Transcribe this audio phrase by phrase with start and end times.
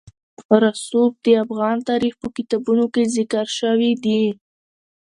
[0.63, 4.23] رسوب د افغان تاریخ په کتابونو کې ذکر شوي دي.